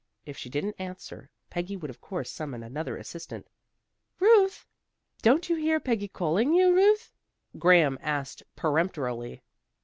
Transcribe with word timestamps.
If 0.25 0.35
she 0.35 0.49
didn't 0.49 0.77
answer, 0.81 1.29
Peggy 1.51 1.77
would 1.77 1.91
of 1.91 2.01
course 2.01 2.31
summon 2.31 2.63
another 2.63 2.97
assistant. 2.97 3.47
"Ruth!" 4.19 4.65
"Don't 5.21 5.47
you 5.47 5.55
hear 5.57 5.79
Peggy 5.79 6.07
calling 6.07 6.55
you, 6.55 6.75
Ruth?" 6.75 7.11
Graham 7.59 7.99
asked 8.01 8.41
peremptorily. 8.55 9.43